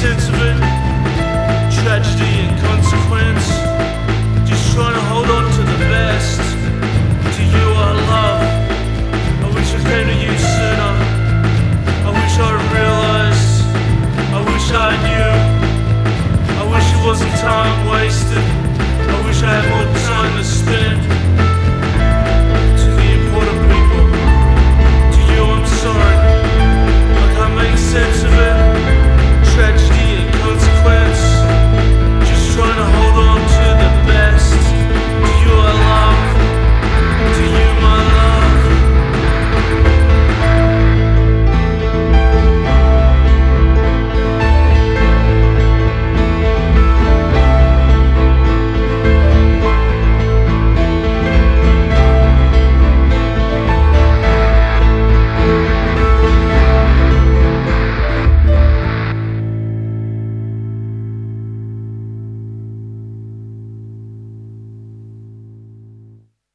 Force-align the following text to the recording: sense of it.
sense 0.00 0.30
of 0.30 0.34
it. 0.40 0.69